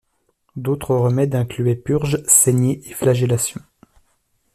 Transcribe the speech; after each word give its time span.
D'autres 0.55 0.95
remèdes 0.95 1.35
incluaient 1.35 1.75
purges, 1.75 2.23
saignées 2.25 2.79
et 2.89 2.91
flagellations. 2.93 3.61